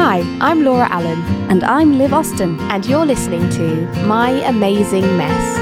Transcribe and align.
Hi, 0.00 0.20
I'm 0.40 0.62
Laura 0.64 0.86
Allen, 0.90 1.20
And 1.50 1.64
I'm 1.64 1.98
Liv 1.98 2.14
Austin, 2.14 2.58
and 2.70 2.86
you're 2.86 3.04
listening 3.04 3.50
to 3.50 3.84
My 4.06 4.30
Amazing 4.46 5.16
Mess. 5.16 5.58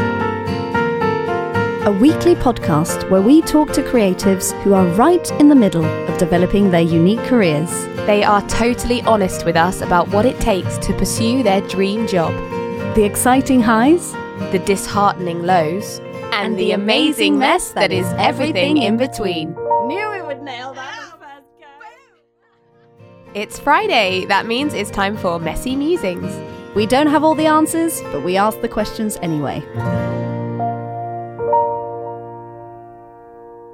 a 1.86 1.92
weekly 1.92 2.34
podcast 2.34 3.08
where 3.10 3.22
we 3.22 3.40
talk 3.40 3.72
to 3.72 3.80
creatives 3.80 4.52
who 4.62 4.74
are 4.74 4.84
right 4.96 5.30
in 5.40 5.48
the 5.48 5.54
middle 5.54 5.84
of 5.84 6.18
developing 6.18 6.70
their 6.70 6.80
unique 6.82 7.20
careers. 7.20 7.70
They 8.06 8.24
are 8.24 8.42
totally 8.48 9.02
honest 9.02 9.46
with 9.46 9.56
us 9.56 9.80
about 9.80 10.08
what 10.08 10.26
it 10.26 10.38
takes 10.40 10.76
to 10.78 10.92
pursue 10.94 11.42
their 11.42 11.60
dream 11.62 12.06
job, 12.06 12.34
The 12.94 13.04
exciting 13.04 13.62
highs 13.62 14.12
the 14.52 14.58
disheartening 14.66 15.44
lows, 15.44 15.98
and 16.32 16.58
the 16.58 16.72
amazing 16.72 17.38
mess 17.38 17.70
that 17.72 17.90
is 17.90 18.06
everything 18.18 18.76
in 18.76 18.96
between. 18.96 19.54
Knew 19.86 20.10
we 20.10 20.22
would 20.22 20.42
nail 20.42 20.74
that 20.74 20.95
It's 23.36 23.58
Friday. 23.58 24.24
That 24.24 24.46
means 24.46 24.72
it's 24.72 24.90
time 24.90 25.14
for 25.14 25.38
Messy 25.38 25.76
Musings. 25.76 26.34
We 26.74 26.86
don't 26.86 27.08
have 27.08 27.22
all 27.22 27.34
the 27.34 27.44
answers, 27.44 28.00
but 28.04 28.24
we 28.24 28.38
ask 28.38 28.58
the 28.62 28.68
questions 28.68 29.18
anyway. 29.20 29.60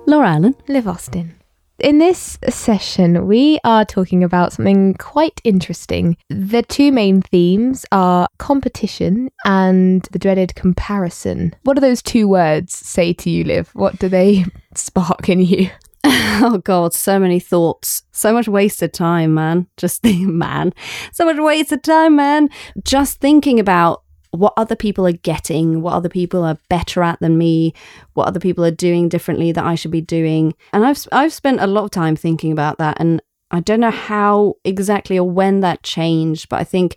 Laura 0.05 0.31
Allen. 0.31 0.57
Liv 0.67 0.89
Austin. 0.89 1.37
In 1.79 1.99
this 1.99 2.39
session, 2.49 3.29
we 3.29 3.61
are 3.63 3.85
talking 3.85 4.25
about 4.25 4.53
something 4.53 4.95
quite 4.95 5.41
interesting. 5.45 6.17
The 6.29 6.65
two 6.65 6.91
main 6.91 7.23
themes 7.23 7.87
are 7.93 8.27
competition 8.39 9.31
and 9.45 10.03
the 10.11 10.19
dreaded 10.19 10.57
comparison. 10.57 11.55
What 11.63 11.75
do 11.75 11.81
those 11.81 12.03
two 12.03 12.27
words 12.27 12.75
say 12.75 13.13
to 13.13 13.31
you, 13.31 13.45
Liv? 13.45 13.71
What 13.75 14.01
do 14.01 14.09
they 14.09 14.45
spark 14.75 15.29
in 15.29 15.41
you? 15.41 15.71
Oh 16.45 16.59
god, 16.59 16.93
so 16.93 17.19
many 17.21 17.39
thoughts. 17.39 18.03
So 18.11 18.33
much 18.33 18.49
wasted 18.49 18.93
time, 18.93 19.35
man. 19.35 19.69
Just 19.77 20.03
think, 20.03 20.27
man. 20.29 20.73
So 21.13 21.25
much 21.25 21.37
wasted 21.39 21.85
time, 21.85 22.17
man. 22.17 22.49
Just 22.83 23.21
thinking 23.21 23.61
about 23.61 24.03
what 24.33 24.55
other 24.57 24.75
people 24.75 25.07
are 25.07 25.13
getting, 25.13 25.83
what 25.83 25.93
other 25.93 26.09
people 26.09 26.43
are 26.43 26.59
better 26.69 27.03
at 27.03 27.21
than 27.21 27.37
me, 27.39 27.75
what 28.15 28.27
other 28.27 28.41
people 28.41 28.65
are 28.65 28.71
doing 28.73 29.09
differently 29.09 29.53
that 29.53 29.65
I 29.65 29.75
should 29.75 29.91
be 29.91 30.01
doing. 30.01 30.55
And 30.73 30.85
I've 30.85 31.07
I've 31.13 31.33
spent 31.33 31.61
a 31.61 31.67
lot 31.67 31.85
of 31.85 31.91
time 31.91 32.17
thinking 32.17 32.51
about 32.51 32.79
that 32.79 32.97
and 32.99 33.23
I 33.53 33.61
don't 33.61 33.81
know 33.81 33.91
how 33.91 34.55
exactly 34.65 35.19
or 35.19 35.31
when 35.31 35.61
that 35.61 35.83
changed, 35.83 36.49
but 36.49 36.59
I 36.59 36.65
think 36.65 36.97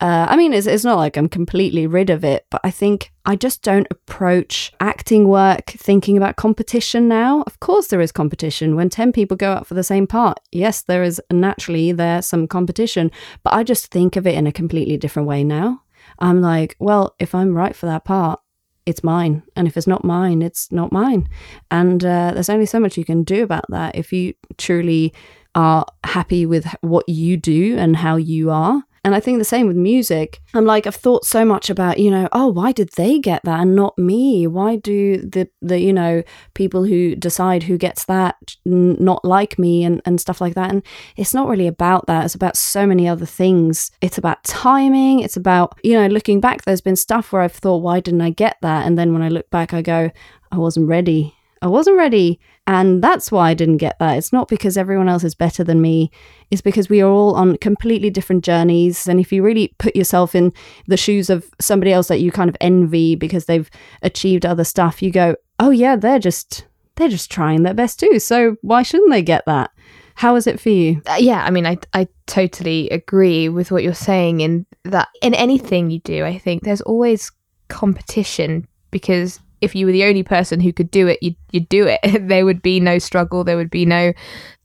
uh, 0.00 0.26
I 0.28 0.36
mean, 0.36 0.52
it's, 0.52 0.66
it's 0.66 0.84
not 0.84 0.98
like 0.98 1.16
I'm 1.16 1.28
completely 1.28 1.86
rid 1.86 2.10
of 2.10 2.24
it, 2.24 2.46
but 2.50 2.60
I 2.64 2.70
think 2.70 3.12
I 3.24 3.36
just 3.36 3.62
don't 3.62 3.86
approach 3.90 4.72
acting 4.80 5.28
work 5.28 5.70
thinking 5.70 6.16
about 6.16 6.36
competition 6.36 7.08
now. 7.08 7.42
Of 7.46 7.60
course, 7.60 7.86
there 7.86 8.00
is 8.00 8.12
competition. 8.12 8.76
When 8.76 8.90
10 8.90 9.12
people 9.12 9.36
go 9.36 9.52
up 9.52 9.66
for 9.66 9.74
the 9.74 9.84
same 9.84 10.06
part, 10.06 10.40
yes, 10.50 10.82
there 10.82 11.02
is 11.02 11.22
naturally 11.30 11.92
there 11.92 12.22
some 12.22 12.48
competition, 12.48 13.10
but 13.44 13.54
I 13.54 13.62
just 13.62 13.86
think 13.86 14.16
of 14.16 14.26
it 14.26 14.34
in 14.34 14.46
a 14.46 14.52
completely 14.52 14.96
different 14.96 15.28
way 15.28 15.44
now. 15.44 15.82
I'm 16.18 16.40
like, 16.40 16.76
well, 16.78 17.14
if 17.18 17.34
I'm 17.34 17.54
right 17.54 17.74
for 17.74 17.86
that 17.86 18.04
part, 18.04 18.40
it's 18.86 19.04
mine. 19.04 19.42
And 19.56 19.66
if 19.66 19.76
it's 19.76 19.86
not 19.86 20.04
mine, 20.04 20.42
it's 20.42 20.70
not 20.70 20.92
mine. 20.92 21.28
And 21.70 22.04
uh, 22.04 22.32
there's 22.34 22.50
only 22.50 22.66
so 22.66 22.80
much 22.80 22.98
you 22.98 23.04
can 23.04 23.22
do 23.22 23.42
about 23.42 23.64
that 23.70 23.96
if 23.96 24.12
you 24.12 24.34
truly 24.58 25.14
are 25.54 25.86
happy 26.02 26.46
with 26.46 26.66
what 26.80 27.08
you 27.08 27.36
do 27.36 27.76
and 27.78 27.96
how 27.96 28.16
you 28.16 28.50
are. 28.50 28.82
And 29.04 29.14
I 29.14 29.20
think 29.20 29.38
the 29.38 29.44
same 29.44 29.66
with 29.66 29.76
music. 29.76 30.40
I'm 30.54 30.64
like, 30.64 30.86
I've 30.86 30.94
thought 30.94 31.26
so 31.26 31.44
much 31.44 31.68
about, 31.68 31.98
you 31.98 32.10
know, 32.10 32.26
oh, 32.32 32.46
why 32.48 32.72
did 32.72 32.88
they 32.96 33.18
get 33.18 33.42
that 33.44 33.60
and 33.60 33.76
not 33.76 33.98
me? 33.98 34.46
Why 34.46 34.76
do 34.76 35.18
the, 35.18 35.46
the 35.60 35.78
you 35.78 35.92
know, 35.92 36.22
people 36.54 36.84
who 36.84 37.14
decide 37.14 37.64
who 37.64 37.76
gets 37.76 38.06
that 38.06 38.36
n- 38.66 38.96
not 38.98 39.22
like 39.22 39.58
me 39.58 39.84
and, 39.84 40.00
and 40.06 40.18
stuff 40.18 40.40
like 40.40 40.54
that? 40.54 40.70
And 40.70 40.82
it's 41.16 41.34
not 41.34 41.48
really 41.48 41.66
about 41.66 42.06
that. 42.06 42.24
It's 42.24 42.34
about 42.34 42.56
so 42.56 42.86
many 42.86 43.06
other 43.06 43.26
things. 43.26 43.90
It's 44.00 44.16
about 44.16 44.42
timing. 44.44 45.20
It's 45.20 45.36
about, 45.36 45.78
you 45.84 45.92
know, 45.92 46.06
looking 46.06 46.40
back, 46.40 46.62
there's 46.62 46.80
been 46.80 46.96
stuff 46.96 47.30
where 47.30 47.42
I've 47.42 47.52
thought, 47.52 47.82
why 47.82 48.00
didn't 48.00 48.22
I 48.22 48.30
get 48.30 48.56
that? 48.62 48.86
And 48.86 48.96
then 48.96 49.12
when 49.12 49.22
I 49.22 49.28
look 49.28 49.50
back, 49.50 49.74
I 49.74 49.82
go, 49.82 50.10
I 50.50 50.56
wasn't 50.56 50.88
ready. 50.88 51.34
I 51.64 51.66
wasn't 51.66 51.96
ready. 51.96 52.38
And 52.66 53.02
that's 53.02 53.32
why 53.32 53.48
I 53.48 53.54
didn't 53.54 53.78
get 53.78 53.98
that. 53.98 54.18
It's 54.18 54.34
not 54.34 54.48
because 54.48 54.76
everyone 54.76 55.08
else 55.08 55.24
is 55.24 55.34
better 55.34 55.64
than 55.64 55.80
me. 55.80 56.10
It's 56.50 56.60
because 56.60 56.90
we 56.90 57.00
are 57.00 57.08
all 57.08 57.34
on 57.36 57.56
completely 57.56 58.10
different 58.10 58.44
journeys. 58.44 59.08
And 59.08 59.18
if 59.18 59.32
you 59.32 59.42
really 59.42 59.74
put 59.78 59.96
yourself 59.96 60.34
in 60.34 60.52
the 60.88 60.98
shoes 60.98 61.30
of 61.30 61.48
somebody 61.58 61.90
else 61.90 62.08
that 62.08 62.20
you 62.20 62.30
kind 62.30 62.50
of 62.50 62.56
envy 62.60 63.14
because 63.16 63.46
they've 63.46 63.70
achieved 64.02 64.44
other 64.44 64.62
stuff, 64.62 65.02
you 65.02 65.10
go, 65.10 65.36
oh 65.58 65.70
yeah, 65.70 65.96
they're 65.96 66.18
just 66.18 66.66
they're 66.96 67.08
just 67.08 67.30
trying 67.30 67.62
their 67.62 67.74
best 67.74 67.98
too. 67.98 68.18
So 68.18 68.56
why 68.60 68.82
shouldn't 68.82 69.10
they 69.10 69.22
get 69.22 69.46
that? 69.46 69.70
How 70.16 70.36
is 70.36 70.46
it 70.46 70.60
for 70.60 70.68
you? 70.68 71.00
Uh, 71.06 71.16
yeah, 71.18 71.44
I 71.44 71.50
mean, 71.50 71.66
I, 71.66 71.78
I 71.94 72.08
totally 72.26 72.90
agree 72.90 73.48
with 73.48 73.72
what 73.72 73.82
you're 73.82 73.94
saying 73.94 74.40
in 74.40 74.66
that 74.84 75.08
in 75.22 75.32
anything 75.32 75.90
you 75.90 76.00
do, 76.00 76.26
I 76.26 76.36
think 76.36 76.62
there's 76.62 76.82
always 76.82 77.32
competition 77.68 78.68
because 78.90 79.40
if 79.64 79.74
you 79.74 79.86
were 79.86 79.92
the 79.92 80.04
only 80.04 80.22
person 80.22 80.60
who 80.60 80.72
could 80.72 80.90
do 80.90 81.08
it, 81.08 81.22
you'd, 81.22 81.36
you'd 81.50 81.68
do 81.68 81.86
it. 81.86 82.00
there 82.28 82.44
would 82.44 82.62
be 82.62 82.80
no 82.80 82.98
struggle, 82.98 83.44
there 83.44 83.56
would 83.56 83.70
be 83.70 83.86
no 83.86 84.12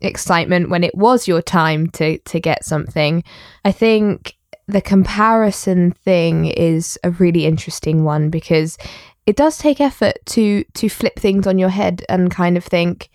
excitement 0.02 0.70
when 0.70 0.84
it 0.84 0.96
was 0.96 1.28
your 1.28 1.42
time 1.42 1.88
to, 1.92 2.18
to 2.20 2.40
get 2.40 2.64
something. 2.64 3.24
I 3.66 3.72
think 3.72 4.36
the 4.68 4.82
comparison 4.82 5.92
thing 5.92 6.46
is 6.46 7.00
a 7.04 7.09
really 7.09 7.46
interesting 7.46 8.04
one 8.04 8.30
because 8.30 8.78
it 9.26 9.36
does 9.36 9.58
take 9.58 9.82
effort 9.82 10.18
to 10.26 10.64
to 10.76 10.90
flip 10.90 11.20
things 11.20 11.48
on 11.48 11.58
your 11.59 11.70
head 11.70 12.04
and 12.08 12.32
kind 12.32 12.58
of 12.58 12.64
think, 12.64 13.09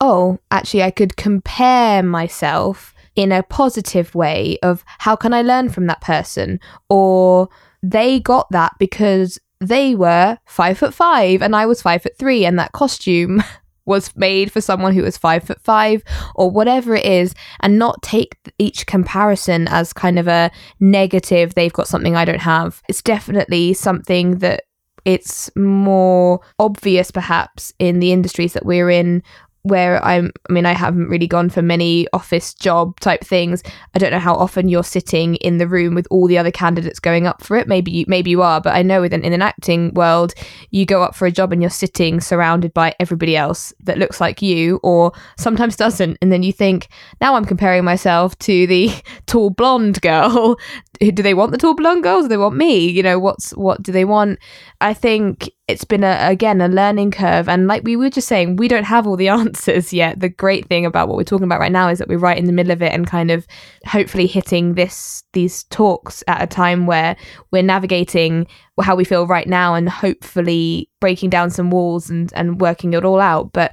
oh, 0.00 0.38
actually, 0.50 0.82
I 0.82 0.90
could 0.90 1.16
compare 1.16 2.02
myself 2.02 2.94
in 3.16 3.32
a 3.32 3.42
positive 3.42 4.14
way 4.14 4.58
of 4.62 4.84
how 4.98 5.16
can 5.16 5.34
I 5.34 5.42
learn 5.42 5.68
from 5.68 5.86
that 5.86 6.00
person? 6.00 6.60
Or 6.88 7.48
they 7.82 8.20
got 8.20 8.48
that 8.50 8.72
because 8.78 9.38
they 9.60 9.94
were 9.94 10.38
five 10.44 10.78
foot 10.78 10.94
five 10.94 11.42
and 11.42 11.54
I 11.54 11.66
was 11.66 11.82
five 11.82 12.02
foot 12.02 12.16
three, 12.18 12.44
and 12.44 12.58
that 12.58 12.72
costume 12.72 13.42
was 13.84 14.14
made 14.16 14.52
for 14.52 14.60
someone 14.60 14.94
who 14.94 15.02
was 15.02 15.16
five 15.16 15.42
foot 15.42 15.60
five 15.62 16.02
or 16.34 16.50
whatever 16.50 16.94
it 16.94 17.06
is, 17.06 17.34
and 17.60 17.78
not 17.78 18.02
take 18.02 18.36
each 18.58 18.86
comparison 18.86 19.66
as 19.68 19.92
kind 19.92 20.18
of 20.18 20.28
a 20.28 20.50
negative, 20.78 21.54
they've 21.54 21.72
got 21.72 21.88
something 21.88 22.14
I 22.14 22.24
don't 22.24 22.40
have. 22.40 22.82
It's 22.88 23.02
definitely 23.02 23.74
something 23.74 24.38
that 24.38 24.64
it's 25.04 25.50
more 25.56 26.40
obvious 26.58 27.10
perhaps 27.10 27.72
in 27.78 27.98
the 27.98 28.12
industries 28.12 28.52
that 28.52 28.66
we're 28.66 28.90
in 28.90 29.22
where 29.62 30.02
I'm 30.04 30.32
I 30.48 30.52
mean 30.52 30.66
I 30.66 30.72
haven't 30.72 31.08
really 31.08 31.26
gone 31.26 31.50
for 31.50 31.62
many 31.62 32.06
office 32.12 32.54
job 32.54 32.98
type 33.00 33.24
things. 33.24 33.62
I 33.94 33.98
don't 33.98 34.10
know 34.10 34.18
how 34.18 34.34
often 34.34 34.68
you're 34.68 34.84
sitting 34.84 35.36
in 35.36 35.58
the 35.58 35.68
room 35.68 35.94
with 35.94 36.06
all 36.10 36.26
the 36.26 36.38
other 36.38 36.50
candidates 36.50 37.00
going 37.00 37.26
up 37.26 37.42
for 37.42 37.56
it. 37.56 37.68
Maybe 37.68 37.90
you 37.90 38.04
maybe 38.08 38.30
you 38.30 38.42
are, 38.42 38.60
but 38.60 38.74
I 38.74 38.82
know 38.82 39.00
within 39.00 39.22
in 39.22 39.32
an 39.32 39.42
acting 39.42 39.92
world, 39.94 40.34
you 40.70 40.86
go 40.86 41.02
up 41.02 41.14
for 41.14 41.26
a 41.26 41.32
job 41.32 41.52
and 41.52 41.62
you're 41.62 41.70
sitting 41.70 42.20
surrounded 42.20 42.72
by 42.72 42.94
everybody 43.00 43.36
else 43.36 43.72
that 43.80 43.98
looks 43.98 44.20
like 44.20 44.42
you 44.42 44.80
or 44.82 45.12
sometimes 45.36 45.76
doesn't 45.76 46.18
and 46.22 46.32
then 46.32 46.42
you 46.42 46.52
think, 46.52 46.88
now 47.20 47.34
I'm 47.34 47.44
comparing 47.44 47.84
myself 47.84 48.38
to 48.40 48.66
the 48.66 48.90
tall 49.26 49.50
blonde 49.50 50.00
girl. 50.00 50.56
Do 51.00 51.22
they 51.22 51.34
want 51.34 51.52
the 51.52 51.58
tall 51.58 51.74
blonde 51.74 52.02
girls? 52.02 52.24
Do 52.24 52.28
they 52.28 52.36
want 52.36 52.56
me? 52.56 52.88
You 52.88 53.02
know, 53.02 53.18
what's 53.18 53.50
what 53.52 53.82
do 53.82 53.92
they 53.92 54.04
want? 54.04 54.38
I 54.80 54.94
think 54.94 55.50
it's 55.68 55.84
been 55.84 56.02
a 56.02 56.16
again 56.20 56.60
a 56.60 56.68
learning 56.68 57.10
curve 57.10 57.48
and 57.48 57.66
like 57.66 57.84
we 57.84 57.94
were 57.94 58.08
just 58.08 58.26
saying 58.26 58.56
we 58.56 58.68
don't 58.68 58.84
have 58.84 59.06
all 59.06 59.16
the 59.16 59.28
answers 59.28 59.92
yet 59.92 60.18
the 60.18 60.28
great 60.28 60.66
thing 60.66 60.86
about 60.86 61.06
what 61.06 61.16
we're 61.16 61.22
talking 61.22 61.44
about 61.44 61.60
right 61.60 61.70
now 61.70 61.88
is 61.88 61.98
that 61.98 62.08
we're 62.08 62.18
right 62.18 62.38
in 62.38 62.46
the 62.46 62.52
middle 62.52 62.72
of 62.72 62.82
it 62.82 62.92
and 62.92 63.06
kind 63.06 63.30
of 63.30 63.46
hopefully 63.84 64.26
hitting 64.26 64.74
this 64.74 65.22
these 65.34 65.64
talks 65.64 66.24
at 66.26 66.42
a 66.42 66.46
time 66.46 66.86
where 66.86 67.14
we're 67.52 67.62
navigating 67.62 68.46
how 68.80 68.96
we 68.96 69.04
feel 69.04 69.26
right 69.26 69.46
now 69.46 69.74
and 69.74 69.88
hopefully 69.88 70.88
breaking 71.00 71.28
down 71.28 71.50
some 71.50 71.70
walls 71.70 72.08
and 72.08 72.32
and 72.34 72.60
working 72.60 72.94
it 72.94 73.04
all 73.04 73.20
out 73.20 73.52
but 73.52 73.72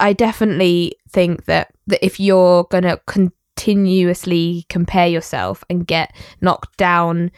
i 0.00 0.12
definitely 0.12 0.94
think 1.08 1.46
that 1.46 1.72
that 1.86 2.04
if 2.04 2.20
you're 2.20 2.64
going 2.64 2.84
to 2.84 3.00
continuously 3.56 4.64
compare 4.68 5.06
yourself 5.06 5.62
and 5.68 5.86
get 5.86 6.14
knocked 6.40 6.76
down 6.76 7.30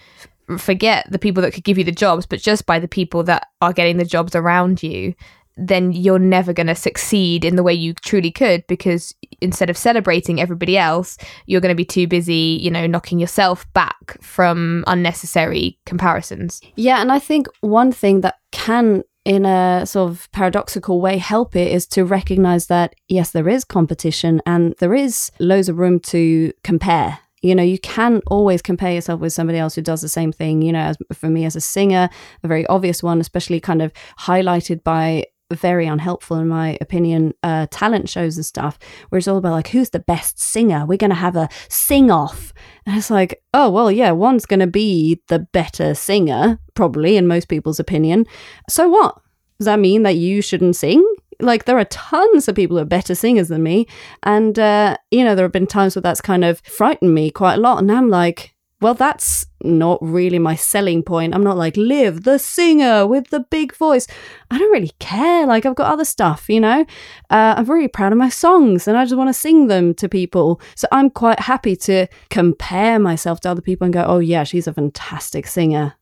forget 0.58 1.11
the 1.11 1.19
people 1.19 1.43
that 1.43 1.52
could 1.52 1.64
give 1.64 1.78
you 1.78 1.84
the 1.84 1.93
jobs, 1.93 2.26
but 2.26 2.40
just 2.40 2.66
by 2.66 2.78
the 2.78 2.88
people 2.88 3.22
that 3.22 3.49
are 3.62 3.72
getting 3.72 3.96
the 3.96 4.05
jobs 4.05 4.34
around 4.34 4.82
you, 4.82 5.14
then 5.56 5.93
you're 5.93 6.19
never 6.19 6.52
going 6.52 6.66
to 6.66 6.75
succeed 6.75 7.44
in 7.44 7.56
the 7.56 7.62
way 7.62 7.72
you 7.72 7.94
truly 7.94 8.31
could 8.31 8.66
because 8.66 9.14
instead 9.40 9.70
of 9.70 9.76
celebrating 9.76 10.40
everybody 10.40 10.76
else, 10.76 11.16
you're 11.46 11.61
going 11.61 11.70
to 11.70 11.76
be 11.76 11.84
too 11.84 12.06
busy, 12.06 12.58
you 12.61 12.70
know, 12.70 12.87
knocking 12.87 13.19
yourself 13.19 13.70
back 13.72 14.20
from 14.20 14.84
unnecessary 14.87 15.78
comparisons. 15.87 16.61
Yeah, 16.76 17.00
and 17.00 17.12
I 17.12 17.20
think 17.20 17.46
one 17.61 17.93
thing 17.93 18.20
that 18.22 18.37
can 18.50 19.05
in 19.25 19.47
a 19.47 19.87
sort 19.87 20.11
of 20.11 20.31
paradoxical 20.32 21.00
way 21.00 21.17
help 21.17 21.56
it 21.56 21.73
is 21.73 21.87
to 21.87 22.05
recognize 22.05 22.67
that 22.67 22.94
yes 23.09 23.31
there 23.31 23.49
is 23.49 23.65
competition 23.65 24.43
and 24.44 24.75
there 24.79 24.94
is 24.94 25.31
loads 25.41 25.69
of 25.69 25.79
room 25.79 25.99
to 25.99 26.53
compare. 26.62 27.19
You 27.43 27.55
know 27.55 27.62
you 27.62 27.79
can 27.79 28.23
always 28.26 28.62
compare 28.62 28.93
yourself 28.93 29.21
with 29.21 29.32
somebody 29.32 29.59
else 29.59 29.75
who 29.75 29.82
does 29.82 30.00
the 30.00 30.09
same 30.09 30.32
thing 30.32 30.62
you 30.62 30.73
know 30.73 30.81
as 30.81 30.97
for 31.12 31.29
me 31.29 31.44
as 31.44 31.56
a 31.56 31.61
singer 31.61 32.09
a 32.43 32.49
very 32.49 32.67
obvious 32.69 33.03
one 33.03 33.21
especially 33.21 33.61
kind 33.61 33.82
of 33.82 33.93
highlighted 34.19 34.82
by 34.82 35.26
very 35.53 35.87
unhelpful 35.87 36.38
in 36.38 36.49
my 36.49 36.79
opinion 36.81 37.35
uh, 37.43 37.67
talent 37.71 38.09
shows 38.09 38.37
and 38.37 38.47
stuff 38.47 38.79
where 39.09 39.19
it's 39.19 39.29
all 39.29 39.37
about 39.37 39.53
like 39.53 39.69
who's 39.69 39.91
the 39.91 40.00
best 40.00 40.38
singer? 40.38 40.87
We're 40.87 40.99
going 40.99 41.11
to 41.11 41.17
have 41.17 41.37
a 41.37 41.49
sing 41.69 42.11
off 42.11 42.53
and 42.87 42.97
it's 42.97 43.11
like 43.11 43.43
oh 43.53 43.71
well 43.71 43.91
yeah 43.91 44.11
one's 44.11 44.47
going 44.47 44.61
to 44.61 44.67
be 44.67 45.21
the 45.29 45.38
better 45.38 45.94
singer 45.94 46.59
probably 46.75 47.17
in 47.17 47.26
most 47.26 47.49
people's 47.49 47.81
opinion 47.81 48.26
so 48.69 48.88
what 48.88 49.21
does 49.59 49.67
that 49.67 49.79
mean 49.79 50.03
that 50.03 50.17
you 50.17 50.43
shouldn't 50.43 50.76
sing 50.76 51.05
like 51.41 51.65
there 51.65 51.79
are 51.79 51.85
tons 51.87 52.49
of 52.49 52.55
people 52.55 52.76
who 52.76 52.82
are 52.82 52.87
better 52.87 53.15
singers 53.15 53.49
than 53.49 53.62
me 53.62 53.87
and 54.23 54.59
uh, 54.59 54.97
you 55.11 55.25
know 55.25 55.35
there 55.35 55.44
have 55.44 55.53
been 55.53 55.67
times 55.67 55.94
where 55.94 56.03
that's 56.03 56.21
kind 56.21 56.44
of 56.44 56.61
frightened 56.61 57.15
me 57.15 57.31
quite 57.31 57.55
a 57.55 57.61
lot 57.61 57.79
and 57.79 57.91
i'm 57.91 58.09
like 58.09 58.55
well, 58.85 58.93
that's 58.93 59.47
not 59.62 59.99
really 60.03 60.38
my 60.38 60.56
selling 60.56 61.03
point. 61.03 61.35
I'm 61.35 61.43
not 61.43 61.56
like, 61.56 61.75
Liv 61.75 62.25
the 62.25 62.38
singer 62.38 63.06
with 63.06 63.29
the 63.31 63.41
big 63.41 63.75
voice. 63.75 64.06
I 64.50 64.59
don't 64.59 64.71
really 64.71 64.93
care. 64.99 65.47
Like, 65.47 65.65
I've 65.65 65.75
got 65.75 65.91
other 65.91 66.05
stuff, 66.05 66.50
you 66.50 66.61
know? 66.61 66.85
Uh, 67.31 67.55
I'm 67.56 67.65
really 67.65 67.88
proud 67.88 68.12
of 68.12 68.19
my 68.19 68.29
songs 68.29 68.87
and 68.87 68.99
I 68.99 69.05
just 69.05 69.17
want 69.17 69.31
to 69.31 69.32
sing 69.32 69.69
them 69.69 69.94
to 69.94 70.06
people. 70.06 70.61
So 70.75 70.87
I'm 70.93 71.09
quite 71.09 71.41
happy 71.41 71.76
to 71.76 72.09
compare 72.29 72.99
myself 72.99 73.41
to 73.41 73.50
other 73.50 73.62
people 73.62 73.87
and 73.87 73.94
go, 73.94 74.05
oh, 74.06 74.19
yeah, 74.19 74.44
she's 74.44 74.67
a 74.67 74.75
fantastic 74.75 75.47
singer. 75.47 75.94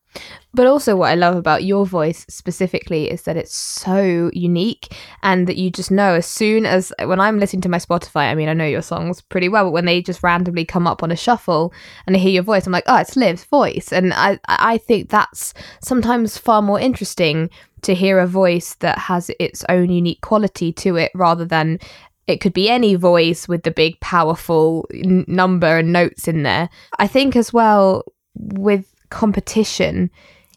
But 0.54 0.66
also, 0.66 0.96
what 0.96 1.10
I 1.10 1.14
love 1.14 1.36
about 1.36 1.64
your 1.64 1.86
voice 1.86 2.26
specifically 2.28 3.10
is 3.10 3.22
that 3.22 3.38
it's 3.38 3.56
so 3.56 4.30
unique, 4.34 4.94
and 5.22 5.46
that 5.46 5.56
you 5.56 5.70
just 5.70 5.90
know 5.90 6.14
as 6.14 6.26
soon 6.26 6.66
as 6.66 6.92
when 7.02 7.20
I'm 7.20 7.38
listening 7.38 7.62
to 7.62 7.70
my 7.70 7.78
Spotify, 7.78 8.30
I 8.30 8.34
mean, 8.34 8.48
I 8.50 8.52
know 8.52 8.66
your 8.66 8.82
songs 8.82 9.22
pretty 9.22 9.48
well, 9.48 9.64
but 9.64 9.70
when 9.70 9.86
they 9.86 10.02
just 10.02 10.22
randomly 10.22 10.66
come 10.66 10.86
up 10.86 11.02
on 11.02 11.10
a 11.10 11.16
shuffle 11.16 11.72
and 12.06 12.14
I 12.14 12.18
hear 12.18 12.32
your 12.32 12.42
voice, 12.42 12.66
I'm 12.66 12.72
like, 12.72 12.84
oh, 12.86 12.98
it's 12.98 13.16
Liv's 13.16 13.44
voice. 13.44 13.92
And 13.92 14.12
I, 14.12 14.38
I 14.46 14.76
think 14.78 15.08
that's 15.08 15.54
sometimes 15.80 16.36
far 16.36 16.60
more 16.60 16.78
interesting 16.78 17.48
to 17.82 17.94
hear 17.94 18.18
a 18.18 18.26
voice 18.26 18.74
that 18.76 18.98
has 18.98 19.30
its 19.40 19.64
own 19.68 19.90
unique 19.90 20.20
quality 20.20 20.72
to 20.72 20.96
it 20.96 21.10
rather 21.14 21.44
than 21.46 21.78
it 22.26 22.40
could 22.40 22.52
be 22.52 22.70
any 22.70 22.94
voice 22.94 23.48
with 23.48 23.62
the 23.62 23.70
big 23.70 23.98
powerful 24.00 24.86
n- 24.92 25.24
number 25.26 25.78
and 25.78 25.92
notes 25.92 26.28
in 26.28 26.42
there. 26.42 26.68
I 26.98 27.06
think 27.06 27.34
as 27.34 27.52
well 27.52 28.04
with 28.34 28.91
competition 29.12 30.10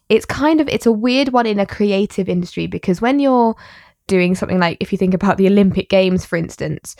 it's 0.08 0.24
kind 0.24 0.60
of 0.60 0.68
it's 0.68 0.86
a 0.86 0.92
weird 0.92 1.28
one 1.28 1.46
in 1.46 1.60
a 1.60 1.66
creative 1.66 2.28
industry 2.28 2.66
because 2.66 3.00
when 3.00 3.20
you're 3.20 3.54
doing 4.06 4.34
something 4.34 4.58
like 4.58 4.76
if 4.80 4.92
you 4.92 4.98
think 4.98 5.14
about 5.14 5.36
the 5.36 5.46
olympic 5.46 5.88
games 5.88 6.24
for 6.24 6.36
instance 6.36 6.96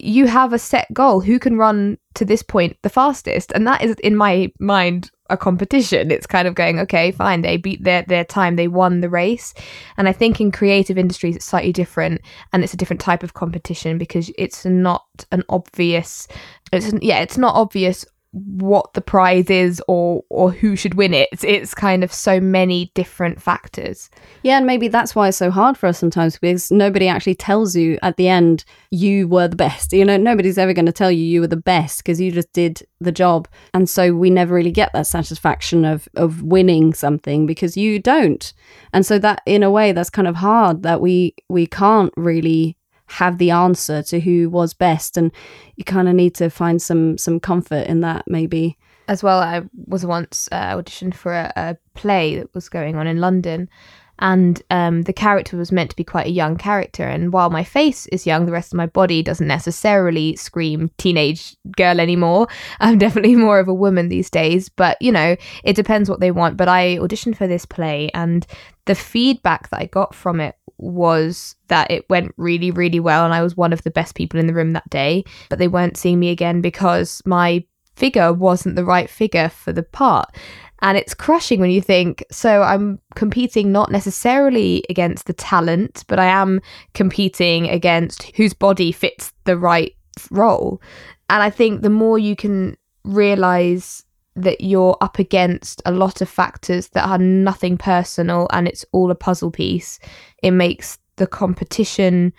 you 0.00 0.26
have 0.26 0.52
a 0.52 0.58
set 0.58 0.92
goal 0.92 1.20
who 1.20 1.38
can 1.38 1.56
run 1.56 1.98
to 2.14 2.24
this 2.24 2.42
point 2.42 2.76
the 2.82 2.88
fastest? 2.88 3.52
And 3.54 3.66
that 3.66 3.82
is 3.82 3.94
in 4.02 4.16
my 4.16 4.52
mind 4.58 5.10
a 5.28 5.36
competition. 5.36 6.10
It's 6.10 6.26
kind 6.26 6.46
of 6.46 6.54
going 6.54 6.78
okay 6.80 7.10
fine 7.10 7.42
they 7.42 7.56
beat 7.56 7.82
their 7.82 8.02
their 8.02 8.24
time 8.24 8.56
they 8.56 8.68
won 8.68 9.00
the 9.00 9.08
race. 9.08 9.54
And 9.96 10.08
i 10.08 10.12
think 10.12 10.40
in 10.40 10.52
creative 10.52 10.98
industries 10.98 11.36
it's 11.36 11.44
slightly 11.44 11.72
different 11.72 12.20
and 12.52 12.62
it's 12.62 12.74
a 12.74 12.76
different 12.76 13.00
type 13.00 13.22
of 13.22 13.34
competition 13.34 13.98
because 13.98 14.30
it's 14.38 14.64
not 14.64 15.06
an 15.32 15.42
obvious 15.48 16.28
it's 16.72 16.92
yeah 17.02 17.20
it's 17.20 17.38
not 17.38 17.54
obvious 17.54 18.04
what 18.36 18.92
the 18.92 19.00
prize 19.00 19.48
is 19.48 19.82
or 19.88 20.22
or 20.28 20.50
who 20.50 20.76
should 20.76 20.94
win 20.94 21.14
it. 21.14 21.28
It's, 21.42 21.74
kind 21.76 22.04
of 22.04 22.12
so 22.12 22.40
many 22.40 22.90
different 22.94 23.40
factors. 23.40 24.08
Yeah, 24.42 24.56
and 24.56 24.66
maybe 24.66 24.88
that's 24.88 25.14
why 25.14 25.28
it's 25.28 25.36
so 25.36 25.50
hard 25.50 25.76
for 25.76 25.86
us 25.86 25.98
sometimes 25.98 26.38
because 26.38 26.70
nobody 26.70 27.08
actually 27.08 27.34
tells 27.34 27.76
you 27.76 27.98
at 28.02 28.16
the 28.16 28.28
end 28.28 28.64
you 28.90 29.28
were 29.28 29.48
the 29.48 29.56
best. 29.56 29.92
You 29.92 30.04
know, 30.04 30.16
nobody's 30.16 30.58
ever 30.58 30.72
going 30.72 30.86
to 30.86 30.92
tell 30.92 31.10
you 31.10 31.24
you 31.24 31.40
were 31.40 31.46
the 31.46 31.56
best 31.56 31.98
because 31.98 32.20
you 32.20 32.30
just 32.30 32.52
did 32.52 32.86
the 33.00 33.12
job. 33.12 33.48
And 33.74 33.88
so 33.88 34.14
we 34.14 34.30
never 34.30 34.54
really 34.54 34.70
get 34.70 34.92
that 34.92 35.06
satisfaction 35.06 35.84
of 35.84 36.08
of 36.14 36.42
winning 36.42 36.94
something 36.94 37.46
because 37.46 37.76
you 37.76 37.98
don't. 37.98 38.52
And 38.92 39.04
so 39.04 39.18
that 39.18 39.42
in 39.46 39.62
a 39.62 39.70
way 39.70 39.92
that's 39.92 40.10
kind 40.10 40.28
of 40.28 40.36
hard 40.36 40.82
that 40.82 41.00
we 41.00 41.34
we 41.48 41.66
can't 41.66 42.12
really 42.16 42.76
have 43.06 43.38
the 43.38 43.50
answer 43.50 44.02
to 44.02 44.20
who 44.20 44.50
was 44.50 44.74
best 44.74 45.16
and 45.16 45.32
you 45.76 45.84
kind 45.84 46.08
of 46.08 46.14
need 46.14 46.34
to 46.34 46.50
find 46.50 46.80
some 46.82 47.16
some 47.18 47.40
comfort 47.40 47.86
in 47.86 48.00
that 48.00 48.24
maybe. 48.26 48.76
As 49.08 49.22
well 49.22 49.38
i 49.38 49.62
was 49.86 50.04
once 50.04 50.48
uh, 50.50 50.74
auditioned 50.76 51.14
for 51.14 51.32
a, 51.32 51.52
a, 51.54 51.76
play 51.94 52.36
that 52.36 52.52
was 52.54 52.68
going 52.68 52.96
on 52.96 53.06
in 53.06 53.20
london 53.20 53.68
and 54.18 54.62
um, 54.70 55.02
the 55.02 55.12
character 55.12 55.56
was 55.56 55.72
meant 55.72 55.90
to 55.90 55.96
be 55.96 56.04
quite 56.04 56.26
a 56.26 56.30
young 56.30 56.56
character. 56.56 57.04
And 57.04 57.32
while 57.32 57.50
my 57.50 57.64
face 57.64 58.06
is 58.06 58.26
young 58.26 58.46
the 58.46 58.52
rest 58.52 58.72
of 58.72 58.76
my 58.76 58.86
body 58.86 59.22
doesn't 59.22 59.46
necessarily 59.46 60.36
scream 60.36 60.90
teenage 60.98 61.56
girl 61.76 62.00
anymore. 62.00 62.48
I'm 62.80 62.98
definitely 62.98 63.36
more 63.36 63.58
of 63.58 63.68
a 63.68 63.74
woman 63.74 64.08
these 64.08 64.30
days. 64.30 64.68
But 64.68 64.96
you 65.00 65.12
know 65.12 65.36
it 65.64 65.76
depends 65.76 66.08
what 66.08 66.20
they 66.20 66.30
want. 66.30 66.56
But 66.56 66.68
i 66.68 66.96
auditioned 66.96 67.36
for 67.36 67.46
this 67.46 67.66
play 67.66 68.10
and 68.14 68.46
the 68.86 68.94
feedback 68.94 69.68
that 69.70 69.80
i 69.80 69.86
got 69.86 70.14
from 70.14 70.40
it 70.40 70.54
was 70.78 71.56
that 71.68 71.90
it 71.90 72.08
went 72.08 72.34
really, 72.36 72.70
really 72.70 73.00
well, 73.00 73.24
and 73.24 73.34
I 73.34 73.42
was 73.42 73.56
one 73.56 73.72
of 73.72 73.82
the 73.82 73.90
best 73.90 74.14
people 74.14 74.38
in 74.38 74.46
the 74.46 74.54
room 74.54 74.72
that 74.72 74.88
day. 74.90 75.24
But 75.48 75.58
they 75.58 75.68
weren't 75.68 75.96
seeing 75.96 76.18
me 76.18 76.30
again 76.30 76.60
because 76.60 77.22
my 77.24 77.64
figure 77.96 78.32
wasn't 78.32 78.76
the 78.76 78.84
right 78.84 79.10
figure 79.10 79.48
for 79.48 79.72
the 79.72 79.82
part. 79.82 80.36
And 80.82 80.98
it's 80.98 81.14
crushing 81.14 81.60
when 81.60 81.70
you 81.70 81.80
think, 81.80 82.22
so 82.30 82.62
I'm 82.62 83.00
competing 83.14 83.72
not 83.72 83.90
necessarily 83.90 84.84
against 84.90 85.26
the 85.26 85.32
talent, 85.32 86.04
but 86.06 86.18
I 86.18 86.26
am 86.26 86.60
competing 86.92 87.68
against 87.68 88.24
whose 88.36 88.52
body 88.52 88.92
fits 88.92 89.32
the 89.44 89.56
right 89.56 89.96
role. 90.30 90.82
And 91.30 91.42
I 91.42 91.50
think 91.50 91.80
the 91.80 91.90
more 91.90 92.18
you 92.18 92.36
can 92.36 92.76
realize 93.04 94.04
that 94.36 94.60
you're 94.60 94.98
up 95.00 95.18
against 95.18 95.80
a 95.86 95.90
lot 95.92 96.20
of 96.20 96.28
factors 96.28 96.88
that 96.88 97.08
are 97.08 97.18
nothing 97.18 97.78
personal 97.78 98.46
and 98.52 98.68
it's 98.68 98.84
all 98.92 99.10
a 99.10 99.14
puzzle 99.14 99.50
piece, 99.50 99.98
it 100.42 100.50
makes 100.50 100.98
the 101.16 101.26
competition 101.26 102.34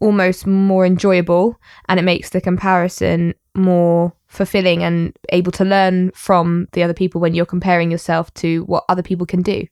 almost 0.00 0.46
more 0.46 0.86
enjoyable 0.86 1.60
and 1.88 2.00
it 2.00 2.04
makes 2.04 2.30
the 2.30 2.40
comparison 2.40 3.34
more 3.54 4.14
fulfilling 4.32 4.82
and 4.82 5.14
able 5.28 5.52
to 5.52 5.62
learn 5.64 6.10
from 6.12 6.66
the 6.72 6.82
other 6.82 6.94
people 6.94 7.20
when 7.20 7.34
you're 7.34 7.44
comparing 7.44 7.90
yourself 7.90 8.32
to 8.32 8.62
what 8.64 8.82
other 8.88 9.02
people 9.02 9.26
can 9.26 9.42
do. 9.42 9.66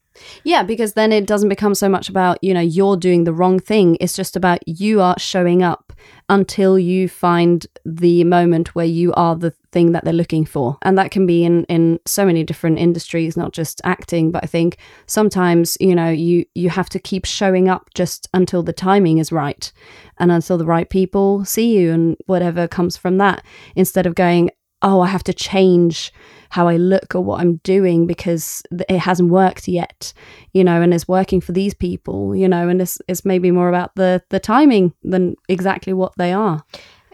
Yeah, 0.44 0.62
because 0.62 0.92
then 0.92 1.12
it 1.12 1.26
doesn't 1.26 1.48
become 1.48 1.74
so 1.74 1.88
much 1.88 2.10
about, 2.10 2.36
you 2.44 2.52
know, 2.52 2.60
you're 2.60 2.98
doing 2.98 3.24
the 3.24 3.32
wrong 3.32 3.58
thing. 3.58 3.96
It's 4.00 4.14
just 4.14 4.36
about 4.36 4.66
you 4.68 5.00
are 5.00 5.18
showing 5.18 5.62
up 5.62 5.89
until 6.28 6.78
you 6.78 7.08
find 7.08 7.66
the 7.84 8.24
moment 8.24 8.74
where 8.74 8.86
you 8.86 9.12
are 9.14 9.36
the 9.36 9.52
thing 9.72 9.92
that 9.92 10.04
they're 10.04 10.12
looking 10.12 10.44
for. 10.44 10.78
And 10.82 10.98
that 10.98 11.10
can 11.10 11.26
be 11.26 11.44
in 11.44 11.64
in 11.64 12.00
so 12.06 12.24
many 12.24 12.44
different 12.44 12.78
industries, 12.78 13.36
not 13.36 13.52
just 13.52 13.80
acting, 13.84 14.30
but 14.30 14.44
I 14.44 14.46
think 14.46 14.78
sometimes, 15.06 15.76
you 15.80 15.94
know, 15.94 16.10
you 16.10 16.44
you 16.54 16.70
have 16.70 16.88
to 16.90 16.98
keep 16.98 17.24
showing 17.24 17.68
up 17.68 17.90
just 17.94 18.28
until 18.34 18.62
the 18.62 18.72
timing 18.72 19.18
is 19.18 19.32
right 19.32 19.72
and 20.18 20.30
until 20.30 20.58
the 20.58 20.66
right 20.66 20.88
people 20.88 21.44
see 21.44 21.76
you 21.76 21.92
and 21.92 22.16
whatever 22.26 22.68
comes 22.68 22.96
from 22.96 23.18
that 23.18 23.44
instead 23.74 24.06
of 24.06 24.14
going, 24.14 24.50
"Oh, 24.82 25.00
I 25.00 25.08
have 25.08 25.24
to 25.24 25.32
change 25.32 26.12
how 26.50 26.66
I 26.66 26.76
look 26.76 27.14
or 27.14 27.20
what 27.20 27.40
I'm 27.40 27.56
doing 27.58 28.06
because 28.06 28.62
it 28.88 28.98
hasn't 28.98 29.30
worked 29.30 29.68
yet, 29.68 30.12
you 30.52 30.64
know, 30.64 30.82
and 30.82 30.92
it's 30.92 31.06
working 31.06 31.40
for 31.40 31.52
these 31.52 31.74
people, 31.74 32.34
you 32.34 32.48
know, 32.48 32.68
and 32.68 32.82
it's, 32.82 33.00
it's 33.06 33.24
maybe 33.24 33.52
more 33.52 33.68
about 33.68 33.94
the, 33.94 34.20
the 34.30 34.40
timing 34.40 34.92
than 35.04 35.36
exactly 35.48 35.92
what 35.92 36.12
they 36.16 36.32
are. 36.32 36.64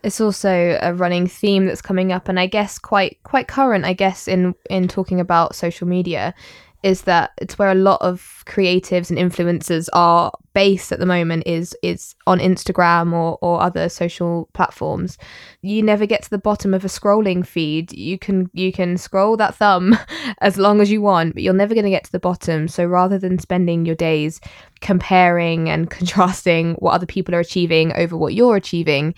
It's 0.02 0.20
also 0.20 0.78
a 0.80 0.94
running 0.94 1.26
theme 1.26 1.66
that's 1.66 1.82
coming 1.82 2.12
up, 2.12 2.28
and 2.28 2.38
I 2.38 2.46
guess 2.46 2.78
quite 2.78 3.18
quite 3.24 3.48
current. 3.48 3.84
I 3.84 3.92
guess 3.92 4.28
in 4.28 4.54
in 4.70 4.86
talking 4.88 5.18
about 5.20 5.56
social 5.56 5.88
media, 5.88 6.32
is 6.86 7.02
that 7.02 7.32
it's 7.38 7.58
where 7.58 7.72
a 7.72 7.74
lot 7.74 8.00
of 8.00 8.44
creatives 8.46 9.10
and 9.10 9.18
influencers 9.18 9.88
are 9.92 10.30
based 10.54 10.92
at 10.92 11.00
the 11.00 11.04
moment 11.04 11.42
is 11.44 11.76
is 11.82 12.14
on 12.28 12.38
Instagram 12.38 13.12
or, 13.12 13.36
or 13.42 13.60
other 13.60 13.88
social 13.88 14.48
platforms. 14.52 15.18
You 15.62 15.82
never 15.82 16.06
get 16.06 16.22
to 16.22 16.30
the 16.30 16.38
bottom 16.38 16.72
of 16.74 16.84
a 16.84 16.88
scrolling 16.88 17.44
feed. 17.44 17.92
You 17.92 18.20
can 18.20 18.48
you 18.52 18.70
can 18.72 18.98
scroll 18.98 19.36
that 19.36 19.56
thumb 19.56 19.98
as 20.40 20.58
long 20.58 20.80
as 20.80 20.88
you 20.88 21.02
want, 21.02 21.34
but 21.34 21.42
you're 21.42 21.52
never 21.52 21.74
going 21.74 21.82
to 21.82 21.90
get 21.90 22.04
to 22.04 22.12
the 22.12 22.20
bottom. 22.20 22.68
So 22.68 22.84
rather 22.84 23.18
than 23.18 23.40
spending 23.40 23.84
your 23.84 23.96
days 23.96 24.40
comparing 24.80 25.68
and 25.68 25.90
contrasting 25.98 26.74
what 26.74 26.92
other 26.92 27.06
people 27.06 27.34
are 27.34 27.40
achieving 27.40 27.92
over 27.96 28.16
what 28.16 28.32
you're 28.32 28.54
achieving, 28.54 29.12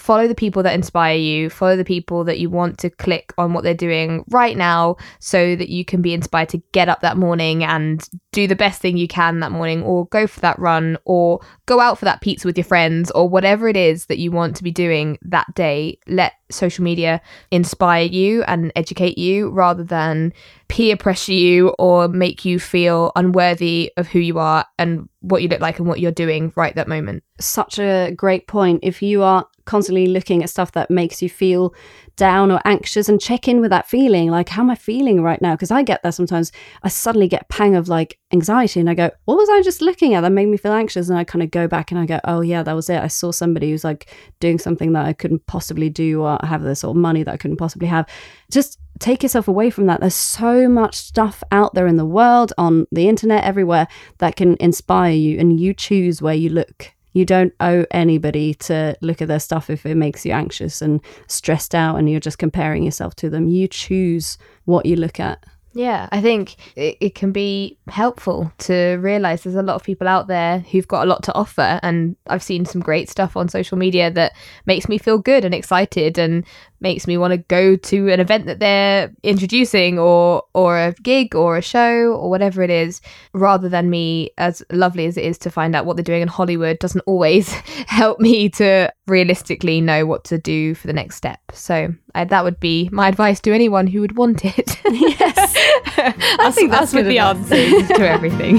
follow 0.00 0.26
the 0.26 0.34
people 0.34 0.62
that 0.62 0.74
inspire 0.74 1.14
you, 1.14 1.50
follow 1.50 1.76
the 1.76 1.84
people 1.84 2.24
that 2.24 2.38
you 2.38 2.48
want 2.48 2.78
to 2.78 2.88
click 2.88 3.34
on 3.36 3.52
what 3.52 3.62
they're 3.62 3.74
doing 3.74 4.24
right 4.30 4.56
now 4.56 4.96
so 5.18 5.54
that 5.54 5.68
you 5.68 5.84
can 5.84 6.00
be 6.00 6.14
inspired 6.14 6.48
to 6.48 6.56
get 6.72 6.88
up 6.88 7.02
that 7.02 7.18
morning 7.18 7.62
and 7.62 8.08
do 8.32 8.46
the 8.46 8.56
best 8.56 8.80
thing 8.80 8.96
you 8.96 9.06
can 9.06 9.40
that 9.40 9.52
morning 9.52 9.82
or 9.82 10.06
go 10.06 10.26
for 10.26 10.40
that 10.40 10.58
run 10.58 10.96
or 11.04 11.38
go 11.66 11.80
out 11.80 11.98
for 11.98 12.06
that 12.06 12.22
pizza 12.22 12.48
with 12.48 12.56
your 12.56 12.64
friends 12.64 13.10
or 13.10 13.28
whatever 13.28 13.68
it 13.68 13.76
is 13.76 14.06
that 14.06 14.18
you 14.18 14.32
want 14.32 14.56
to 14.56 14.64
be 14.64 14.70
doing 14.70 15.18
that 15.20 15.54
day. 15.54 15.98
Let 16.06 16.32
social 16.50 16.82
media 16.82 17.20
inspire 17.50 18.04
you 18.04 18.42
and 18.44 18.72
educate 18.74 19.18
you 19.18 19.50
rather 19.50 19.84
than 19.84 20.32
peer 20.68 20.96
pressure 20.96 21.32
you 21.32 21.68
or 21.78 22.08
make 22.08 22.44
you 22.44 22.58
feel 22.58 23.12
unworthy 23.16 23.92
of 23.96 24.08
who 24.08 24.18
you 24.18 24.38
are 24.38 24.64
and 24.78 25.08
what 25.20 25.42
you 25.42 25.48
look 25.48 25.60
like 25.60 25.78
and 25.78 25.86
what 25.86 26.00
you're 26.00 26.10
doing 26.10 26.52
right 26.56 26.74
that 26.74 26.88
moment. 26.88 27.22
Such 27.38 27.78
a 27.78 28.12
great 28.16 28.46
point. 28.46 28.80
If 28.82 29.02
you 29.02 29.22
are 29.22 29.46
constantly 29.70 30.08
looking 30.08 30.42
at 30.42 30.50
stuff 30.50 30.72
that 30.72 30.90
makes 30.90 31.22
you 31.22 31.30
feel 31.30 31.72
down 32.16 32.50
or 32.50 32.60
anxious 32.64 33.08
and 33.08 33.20
check 33.20 33.46
in 33.46 33.60
with 33.60 33.70
that 33.70 33.88
feeling. 33.88 34.28
Like, 34.28 34.48
how 34.48 34.62
am 34.62 34.70
I 34.70 34.74
feeling 34.74 35.22
right 35.22 35.40
now? 35.40 35.54
Because 35.54 35.70
I 35.70 35.84
get 35.84 36.02
that 36.02 36.12
sometimes. 36.12 36.50
I 36.82 36.88
suddenly 36.88 37.28
get 37.28 37.42
a 37.42 37.44
pang 37.44 37.76
of 37.76 37.88
like 37.88 38.18
anxiety 38.32 38.80
and 38.80 38.90
I 38.90 38.94
go, 38.94 39.12
what 39.26 39.36
was 39.36 39.48
I 39.48 39.62
just 39.62 39.80
looking 39.80 40.14
at 40.14 40.22
that 40.22 40.32
made 40.32 40.48
me 40.48 40.56
feel 40.56 40.72
anxious? 40.72 41.08
And 41.08 41.16
I 41.16 41.22
kind 41.22 41.44
of 41.44 41.52
go 41.52 41.68
back 41.68 41.92
and 41.92 42.00
I 42.00 42.04
go, 42.04 42.18
oh, 42.24 42.40
yeah, 42.40 42.64
that 42.64 42.72
was 42.72 42.90
it. 42.90 43.00
I 43.00 43.06
saw 43.06 43.30
somebody 43.30 43.70
who's 43.70 43.84
like 43.84 44.12
doing 44.40 44.58
something 44.58 44.92
that 44.94 45.06
I 45.06 45.12
couldn't 45.12 45.46
possibly 45.46 45.88
do 45.88 46.22
or 46.22 46.36
have 46.42 46.64
this 46.64 46.82
of 46.82 46.96
money 46.96 47.22
that 47.22 47.32
I 47.32 47.36
couldn't 47.36 47.58
possibly 47.58 47.86
have. 47.86 48.08
Just 48.50 48.76
take 48.98 49.22
yourself 49.22 49.46
away 49.46 49.70
from 49.70 49.86
that. 49.86 50.00
There's 50.00 50.14
so 50.16 50.68
much 50.68 50.96
stuff 50.96 51.44
out 51.52 51.74
there 51.74 51.86
in 51.86 51.96
the 51.96 52.04
world, 52.04 52.52
on 52.58 52.88
the 52.90 53.08
internet, 53.08 53.44
everywhere 53.44 53.86
that 54.18 54.34
can 54.34 54.56
inspire 54.58 55.12
you, 55.12 55.38
and 55.38 55.60
you 55.60 55.74
choose 55.74 56.20
where 56.20 56.34
you 56.34 56.50
look. 56.50 56.92
You 57.12 57.24
don't 57.24 57.52
owe 57.60 57.84
anybody 57.90 58.54
to 58.54 58.96
look 59.00 59.20
at 59.20 59.28
their 59.28 59.40
stuff 59.40 59.70
if 59.70 59.84
it 59.84 59.96
makes 59.96 60.24
you 60.24 60.32
anxious 60.32 60.80
and 60.80 61.00
stressed 61.26 61.74
out 61.74 61.96
and 61.96 62.10
you're 62.10 62.20
just 62.20 62.38
comparing 62.38 62.82
yourself 62.82 63.14
to 63.16 63.30
them. 63.30 63.48
You 63.48 63.68
choose 63.68 64.38
what 64.64 64.86
you 64.86 64.96
look 64.96 65.18
at. 65.18 65.44
Yeah, 65.72 66.08
I 66.10 66.20
think 66.20 66.56
it, 66.74 66.96
it 67.00 67.14
can 67.14 67.30
be 67.30 67.78
helpful 67.86 68.52
to 68.58 68.96
realize 69.00 69.42
there's 69.42 69.54
a 69.54 69.62
lot 69.62 69.76
of 69.76 69.84
people 69.84 70.08
out 70.08 70.26
there 70.26 70.60
who've 70.60 70.88
got 70.88 71.04
a 71.04 71.08
lot 71.08 71.22
to 71.24 71.34
offer. 71.34 71.78
And 71.82 72.16
I've 72.26 72.42
seen 72.42 72.64
some 72.64 72.80
great 72.80 73.08
stuff 73.08 73.36
on 73.36 73.48
social 73.48 73.78
media 73.78 74.10
that 74.10 74.32
makes 74.66 74.88
me 74.88 74.98
feel 74.98 75.18
good 75.18 75.44
and 75.44 75.54
excited 75.54 76.18
and 76.18 76.44
makes 76.80 77.06
me 77.06 77.16
want 77.16 77.32
to 77.32 77.38
go 77.38 77.76
to 77.76 78.10
an 78.10 78.20
event 78.20 78.46
that 78.46 78.58
they're 78.58 79.12
introducing 79.22 79.98
or 79.98 80.42
or 80.54 80.78
a 80.78 80.92
gig 81.02 81.34
or 81.34 81.56
a 81.56 81.62
show 81.62 82.12
or 82.12 82.30
whatever 82.30 82.62
it 82.62 82.70
is 82.70 83.00
rather 83.32 83.68
than 83.68 83.90
me 83.90 84.30
as 84.38 84.62
lovely 84.72 85.06
as 85.06 85.16
it 85.16 85.24
is 85.24 85.38
to 85.38 85.50
find 85.50 85.74
out 85.74 85.86
what 85.86 85.96
they're 85.96 86.02
doing 86.02 86.22
in 86.22 86.28
Hollywood 86.28 86.78
doesn't 86.78 87.02
always 87.06 87.50
help 87.86 88.20
me 88.20 88.48
to 88.50 88.92
realistically 89.06 89.80
know 89.80 90.06
what 90.06 90.24
to 90.24 90.38
do 90.38 90.74
for 90.74 90.86
the 90.86 90.92
next 90.92 91.16
step. 91.16 91.40
So 91.52 91.94
I, 92.14 92.24
that 92.24 92.44
would 92.44 92.60
be 92.60 92.88
my 92.92 93.08
advice 93.08 93.40
to 93.40 93.52
anyone 93.52 93.86
who 93.86 94.00
would 94.00 94.16
want 94.16 94.44
it. 94.44 94.76
Yes. 94.90 95.54
I 96.40 96.50
think 96.50 96.70
that's 96.70 96.92
with 96.92 97.06
the 97.06 97.18
answer 97.18 97.54
to 97.94 98.08
everything 98.08 98.58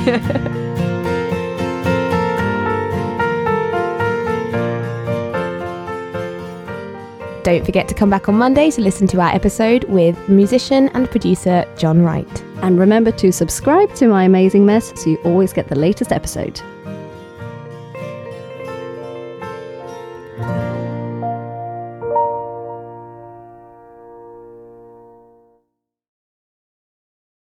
Don't 7.44 7.66
forget 7.66 7.88
to 7.88 7.96
come 7.96 8.10
back 8.10 8.30
on 8.30 8.36
Monday 8.36 8.70
to 8.72 8.82
listen 8.82 9.08
to 9.08 9.20
our 9.20 9.34
episode 9.34 9.84
with 9.86 10.18
musician 10.30 10.90
and 10.90 11.10
producer 11.10 11.66
John 11.76 12.04
Wright. 12.04 12.44
And 12.62 12.78
remember 12.78 13.12
to 13.14 13.32
subscribe 13.32 13.94
to 13.96 14.08
My 14.08 14.26
Amazing 14.26 14.66
Mess 14.66 14.94
so 14.96 15.10
you 15.10 15.18
always 15.24 15.52
get 15.52 15.68
the 15.68 15.76
latest 15.76 16.12
episode. 16.12 16.62